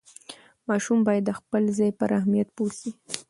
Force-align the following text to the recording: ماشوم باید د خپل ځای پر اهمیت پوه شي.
ماشوم 0.67 0.99
باید 1.07 1.23
د 1.25 1.31
خپل 1.39 1.63
ځای 1.77 1.91
پر 1.99 2.09
اهمیت 2.19 2.47
پوه 2.55 2.71
شي. 2.79 2.89